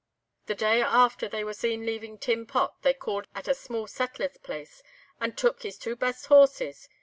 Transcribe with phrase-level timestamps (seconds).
[0.47, 4.37] "The day after they were seen leaving 'Tin Pot,' they called at a small settler's
[4.39, 4.81] place
[5.19, 6.89] and took his twa best horses.